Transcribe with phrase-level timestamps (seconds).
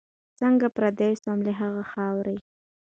[0.39, 2.37] څنګه پردی سوم له هغي خاوري